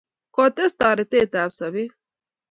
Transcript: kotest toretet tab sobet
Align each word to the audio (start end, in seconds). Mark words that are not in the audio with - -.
kotest 0.35 0.75
toretet 0.79 1.29
tab 1.33 1.49
sobet 1.57 1.91